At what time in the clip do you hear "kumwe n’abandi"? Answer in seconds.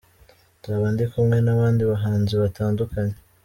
1.11-1.81